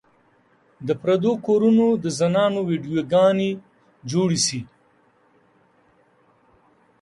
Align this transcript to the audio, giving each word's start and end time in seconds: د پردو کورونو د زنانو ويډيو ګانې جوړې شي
د 0.87 0.89
پردو 1.01 1.33
کورونو 1.47 1.85
د 2.03 2.05
زنانو 2.19 2.59
ويډيو 2.69 3.01
ګانې 3.13 3.49
جوړې 4.11 4.39
شي 4.47 4.61